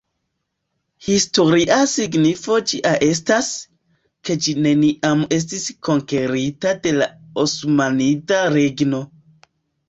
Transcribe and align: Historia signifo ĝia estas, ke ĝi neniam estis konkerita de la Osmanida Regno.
Historia 1.07 1.75
signifo 1.91 2.55
ĝia 2.71 2.93
estas, 3.07 3.49
ke 4.29 4.37
ĝi 4.45 4.55
neniam 4.67 5.21
estis 5.37 5.67
konkerita 5.89 6.73
de 6.87 6.95
la 6.97 7.11
Osmanida 7.45 8.41
Regno. 8.57 9.05